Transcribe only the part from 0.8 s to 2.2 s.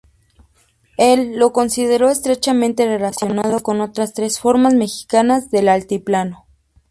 Él lo consideró